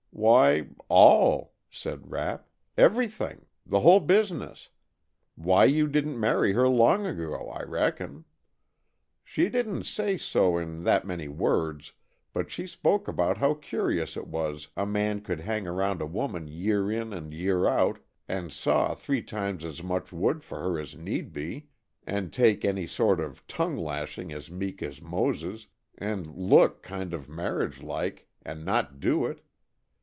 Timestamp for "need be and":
20.95-22.31